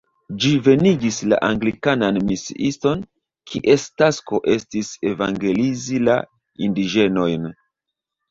[0.43, 3.03] Ĝi venigis la anglikanan misiiston,
[3.51, 6.15] kies tasko estis evangelizi la
[6.69, 7.47] indiĝenojn.